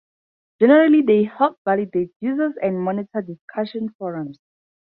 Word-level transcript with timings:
Generally, 0.59 1.03
they 1.03 1.25
help 1.25 1.59
validate 1.63 2.09
users 2.21 2.55
and 2.63 2.79
monitor 2.81 3.21
discussion 3.21 3.93
forums. 3.99 4.39